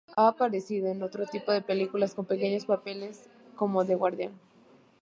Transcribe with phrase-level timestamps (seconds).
[0.17, 4.31] Ha aparecido en otro tipo de películas con pequeños papeles cómo The Guardian.